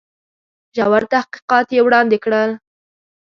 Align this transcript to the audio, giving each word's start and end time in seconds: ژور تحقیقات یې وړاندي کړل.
ژور 0.75 1.03
تحقیقات 1.13 1.67
یې 1.75 1.81
وړاندي 1.85 2.17
کړل. 2.23 2.49